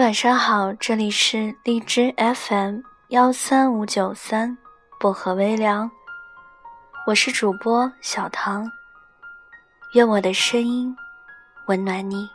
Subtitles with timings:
[0.00, 4.56] 晚上好，这里是荔枝 FM 幺三五九三
[4.98, 5.90] 薄荷微凉，
[7.06, 8.66] 我是主播小唐，
[9.92, 10.96] 愿我的声音
[11.66, 12.30] 温暖你。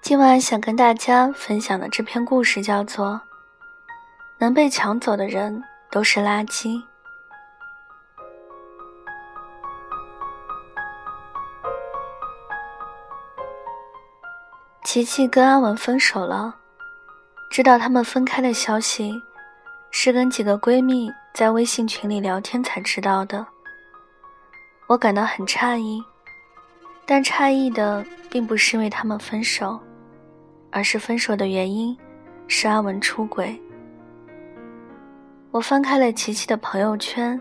[0.00, 3.08] 今晚想跟大家分享的这篇故事叫做
[4.38, 6.68] 《能被抢走的人都是垃圾》。
[14.90, 16.56] 琪琪跟阿文分手了，
[17.50, 19.12] 知道他们分开的消息，
[19.90, 23.46] 是跟几个闺蜜在微信群里聊天才知道的。
[24.86, 26.02] 我感到很诧异，
[27.04, 29.78] 但诧异的并不是因为他们分手，
[30.70, 31.94] 而是分手的原因
[32.46, 33.60] 是阿文出轨。
[35.50, 37.38] 我翻开了琪琪的朋友圈，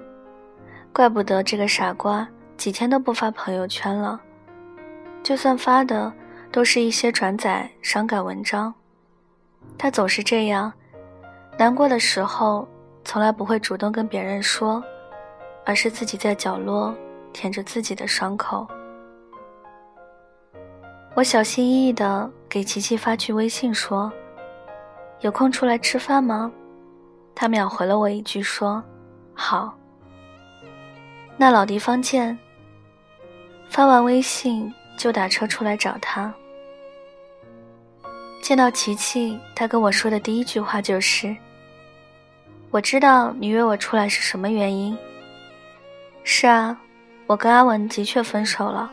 [0.92, 2.28] 怪不得这个傻瓜
[2.58, 4.20] 几天都不发朋友圈了，
[5.24, 6.12] 就算发的。
[6.58, 8.74] 都是一些转载伤感文章，
[9.78, 10.74] 他总是这样，
[11.56, 12.68] 难过的时候
[13.04, 14.84] 从来不会主动跟别人说，
[15.64, 16.98] 而是自己在角落
[17.32, 18.68] 舔着自己的伤口。
[21.14, 24.12] 我小心翼翼地给琪琪发去微信说
[25.22, 26.52] ：“有空出来吃饭吗？”
[27.36, 28.84] 他秒回了我一句说
[29.36, 29.78] ：“好。”
[31.38, 32.36] 那老地方见。
[33.70, 36.34] 发完微信就打车出来找他。
[38.48, 41.36] 见到琪琪，他跟我说的第一句话就是
[42.72, 44.98] ：“我知道你约我出来是什么原因。”
[46.24, 46.80] 是啊，
[47.26, 48.90] 我跟阿文的确分手了。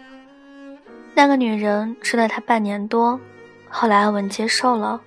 [1.14, 3.20] 那个女人追了他半年多，
[3.68, 5.00] 后来阿文接受了。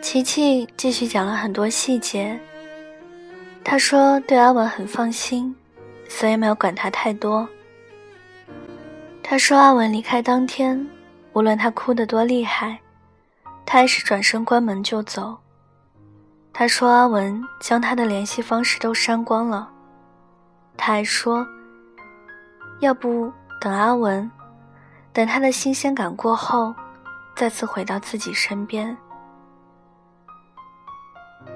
[0.00, 2.38] 琪琪继续讲了很多细节。
[3.64, 5.52] 他说对阿文很放心，
[6.08, 7.48] 所以没有管他太多。
[9.24, 10.88] 他说阿文离开当天。
[11.38, 12.80] 无论他哭得多厉害，
[13.64, 15.38] 他还是转身关门就走。
[16.52, 19.70] 他说阿文将他的联系方式都删光了，
[20.76, 21.46] 他还说，
[22.80, 24.28] 要不等阿文，
[25.12, 26.74] 等他的新鲜感过后，
[27.36, 28.96] 再次回到自己身边。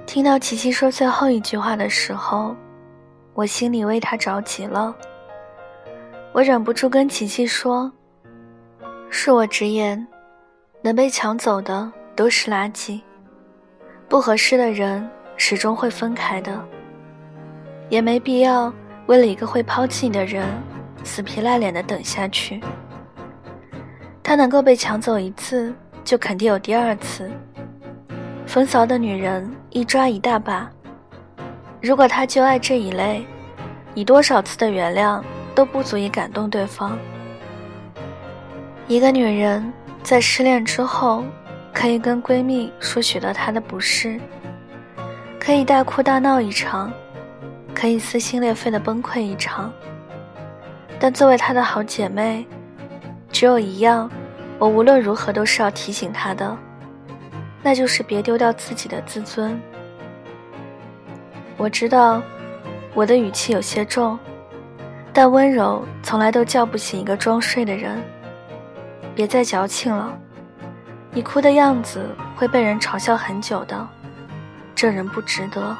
[0.06, 2.54] 听到琪琪说最后一句话的时候，
[3.34, 4.94] 我心里为他着急了，
[6.32, 7.90] 我忍不住跟琪琪说。
[9.12, 10.04] 恕我直言，
[10.80, 12.98] 能被抢走的都是垃圾。
[14.08, 15.06] 不合适的人
[15.36, 16.58] 始终会分开的，
[17.90, 18.72] 也没必要
[19.06, 20.48] 为了一个会抛弃你的人
[21.04, 22.58] 死皮赖脸的等下去。
[24.22, 27.30] 他能够被抢走一次，就肯定有第二次。
[28.46, 30.70] 风骚的女人一抓一大把，
[31.82, 33.26] 如果他就爱这一类，
[33.92, 35.22] 你多少次的原谅
[35.54, 36.98] 都不足以感动对方。
[38.88, 39.72] 一个女人
[40.02, 41.24] 在失恋之后，
[41.72, 44.20] 可以跟闺蜜说许多她的不是，
[45.38, 46.92] 可以大哭大闹一场，
[47.72, 49.72] 可以撕心裂肺的崩溃一场。
[50.98, 52.44] 但作为她的好姐妹，
[53.30, 54.10] 只有一样，
[54.58, 56.54] 我无论如何都是要提醒她的，
[57.62, 59.58] 那就是别丢掉自己的自尊。
[61.56, 62.20] 我知道
[62.94, 64.18] 我的语气有些重，
[65.12, 68.02] 但温柔从来都叫不醒一个装睡的人。
[69.14, 70.10] 别再矫情了，
[71.10, 72.02] 你哭的样子
[72.34, 73.88] 会被人嘲笑很久的，
[74.74, 75.76] 这人不值得。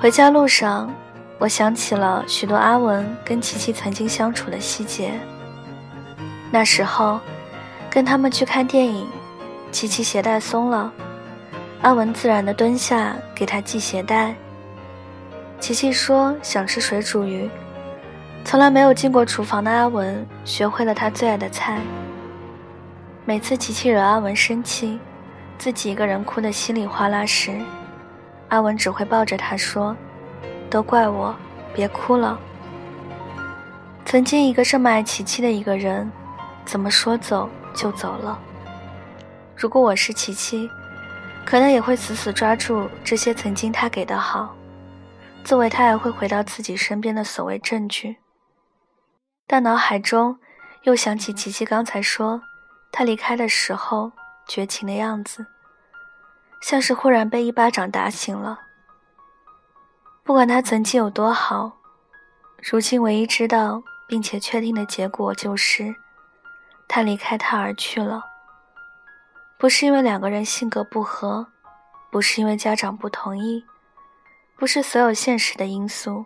[0.00, 0.88] 回家路上，
[1.36, 5.18] 我想起了许多阿文跟琪琪曾经相处的细节。
[6.52, 7.18] 那时候，
[7.90, 9.08] 跟他们去看电影，
[9.72, 10.92] 琪琪鞋带松了。
[11.86, 14.34] 阿文自然地蹲下给他系鞋带。
[15.60, 17.48] 琪琪说想吃水煮鱼，
[18.44, 21.78] 从来没有进过厨房的阿文学会了他最爱的菜。
[23.24, 24.98] 每次琪琪惹阿文生气，
[25.58, 27.56] 自己一个人哭得稀里哗啦时，
[28.48, 29.96] 阿文只会抱着他说
[30.68, 31.32] ：“都怪我，
[31.72, 32.36] 别哭了。”
[34.04, 36.10] 曾经一个这么爱琪琪的一个人，
[36.64, 38.36] 怎么说走就走了？
[39.54, 40.68] 如果我是琪琪。
[41.46, 44.54] 可能也会死死抓住这些曾经他给的好，
[45.44, 48.16] 作为他还会回到自己身边的所谓证据。
[49.46, 50.36] 但脑海中
[50.82, 52.42] 又想起琪琪刚才说
[52.90, 54.10] 他离开的时候
[54.48, 55.46] 绝情的样子，
[56.60, 58.58] 像是忽然被一巴掌打醒了。
[60.24, 61.78] 不管他曾经有多好，
[62.60, 65.94] 如今唯一知道并且确定的结果就是，
[66.88, 68.24] 他离开他而去了。
[69.58, 71.46] 不是因为两个人性格不合，
[72.10, 73.64] 不是因为家长不同意，
[74.56, 76.24] 不是所有现实的因素，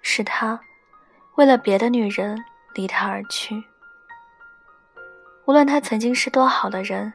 [0.00, 0.60] 是他
[1.34, 2.42] 为了别的女人
[2.74, 3.64] 离他而去。
[5.44, 7.12] 无论他曾经是多好的人，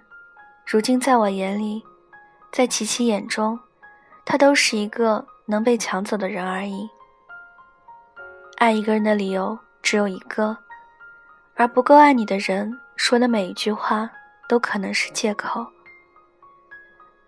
[0.66, 1.82] 如今在我眼里，
[2.52, 3.58] 在琪琪眼中，
[4.26, 6.90] 他都是一个能被抢走的人而已。
[8.58, 10.58] 爱一个人的理由只有一个，
[11.56, 14.10] 而不够爱你的人说的每一句话
[14.52, 15.66] 都可能是借口。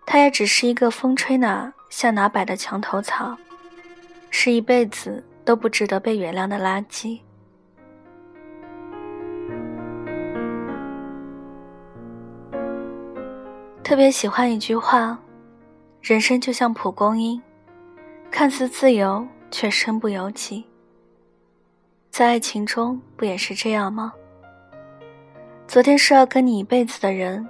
[0.04, 3.34] 他也只是一个风吹哪向哪摆的墙头草，
[4.28, 7.20] 是一辈子都不值得被原谅的垃圾。
[13.82, 15.18] 特别喜欢一句话
[16.02, 17.40] ：“人生就像蒲公英，
[18.30, 20.66] 看似自由，却身不由己。”
[22.12, 24.12] 在爱情中不也是这样吗？
[25.74, 27.44] 昨天说要跟你一辈子的人，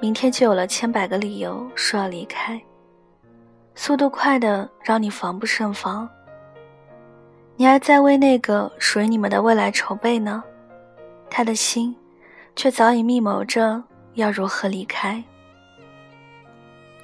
[0.00, 2.60] 明天就有了千百个理由说要离开，
[3.76, 6.10] 速度快的让你防不胜防。
[7.54, 10.42] 你还在为那个属于你们的未来筹备呢，
[11.30, 11.94] 他的心
[12.56, 13.80] 却早已密谋着
[14.14, 15.22] 要如何离开。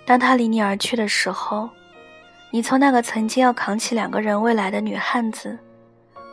[0.05, 1.71] 当他离你而去的时候，
[2.51, 5.57] 你从那个曾经要扛起两个人未来的女汉子，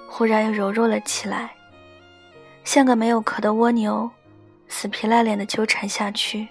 [0.10, 1.52] 忽然又柔弱了起来，
[2.64, 4.10] 像个没有壳的蜗牛，
[4.68, 6.48] 死皮赖脸的纠缠下去，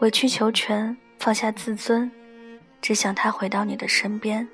[0.00, 2.10] 委曲求全，放下自尊，
[2.80, 4.46] 只想他回到你的身边。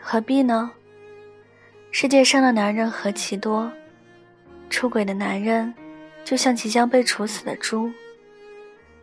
[0.00, 0.70] 何必呢？
[1.90, 3.70] 世界上的男人何其多，
[4.68, 5.72] 出轨的男人，
[6.24, 7.90] 就像即将被处死的猪。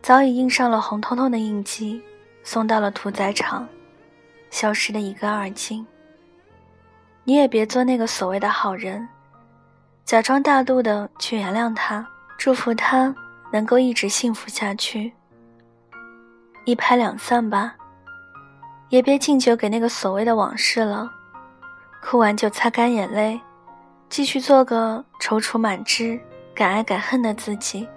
[0.00, 2.02] 早已印上了红彤彤的印记，
[2.42, 3.68] 送到了屠宰场，
[4.50, 5.86] 消失的一干二净。
[7.24, 9.08] 你也别做那个所谓的好人，
[10.04, 12.06] 假装大度的去原谅他，
[12.36, 13.14] 祝福他
[13.52, 15.12] 能够一直幸福下去。
[16.64, 17.74] 一拍两散吧，
[18.88, 21.10] 也别敬酒给那个所谓的往事了，
[22.02, 23.40] 哭完就擦干眼泪，
[24.08, 26.20] 继续做个踌躇满志、
[26.54, 27.88] 敢爱敢恨的自己。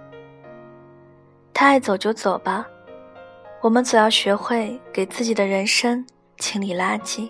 [1.53, 2.65] 他爱走就走吧，
[3.61, 6.05] 我们总要学会给自己的人生
[6.37, 7.29] 清理垃圾。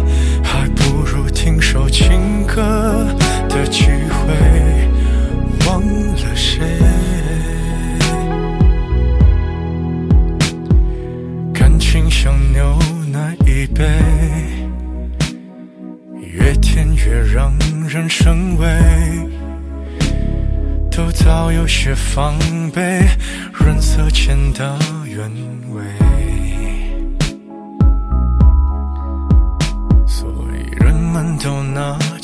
[1.71, 2.61] 首情歌
[3.47, 4.33] 的机会，
[5.65, 6.59] 忘了谁？
[11.53, 12.77] 感情像牛
[13.09, 13.85] 奶一杯，
[16.19, 17.57] 越甜越让
[17.87, 18.67] 人生畏，
[20.91, 22.37] 都早有些防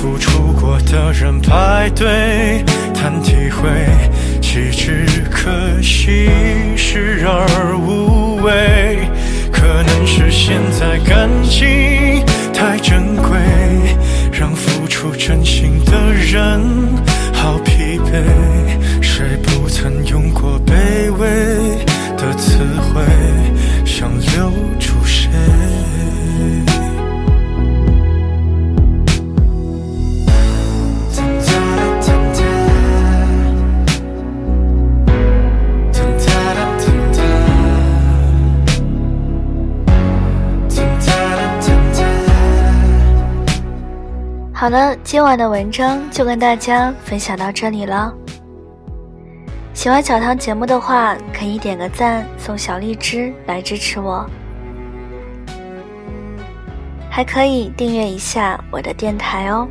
[0.00, 2.64] 付出过的人排队
[2.94, 3.68] 谈体会，
[4.40, 5.50] 岂止可
[5.82, 6.30] 惜
[6.76, 8.96] 视而无味。
[9.50, 12.24] 可能是现在感情
[12.54, 13.36] 太珍贵，
[14.30, 16.60] 让付出真心的人
[17.34, 18.67] 好疲惫。
[44.58, 48.12] 好了，今晚的文章就跟大家分享到这里了。
[49.72, 54.28] 喜欢小唐节目的话，可以点个赞，送小荔枝来支持我，
[57.08, 59.68] 还可以订阅一下我的电台哦。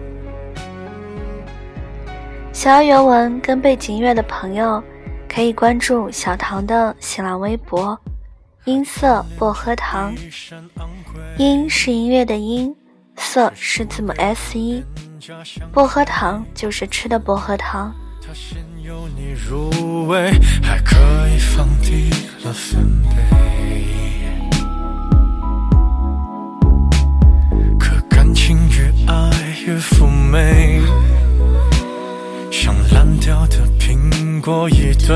[2.54, 4.82] 想要原文跟背景音乐的朋友，
[5.28, 8.00] 可以关注小唐的新浪微博
[8.64, 10.16] “音色薄荷糖”，
[11.38, 12.74] 音是音乐的音，
[13.18, 14.84] 色是字母 S 一，
[15.74, 17.94] 薄荷糖就是吃的薄荷糖。
[18.84, 20.32] 有你入味，
[20.64, 20.96] 还可
[21.28, 22.10] 以放低
[22.44, 23.18] 了分贝。
[27.78, 29.30] 可感情越爱
[29.66, 30.82] 越妩媚，
[32.50, 35.16] 像烂掉的苹果一堆，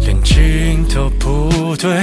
[0.00, 2.02] 连基因都不对，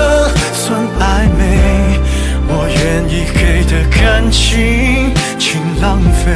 [3.01, 6.31] 愿意给的感情，请浪费。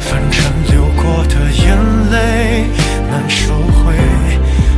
[0.00, 1.76] 反正流过的眼
[2.10, 2.66] 泪
[3.10, 3.94] 难收回。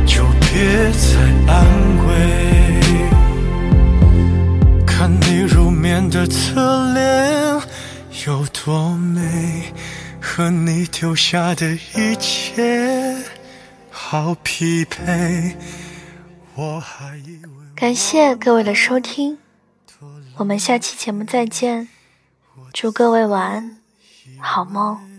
[0.05, 1.19] 就别再
[1.51, 1.65] 安
[2.07, 2.09] 慰，
[4.85, 7.61] 看你入眠的侧脸
[8.25, 9.73] 有多美，
[10.19, 13.15] 和你丢下的一切
[13.91, 15.55] 好匹配。
[16.55, 19.37] 我还以为感谢各位的收听，
[20.37, 21.87] 我们下期节目再见，
[22.71, 23.77] 祝各位晚安，
[24.39, 25.16] 好梦。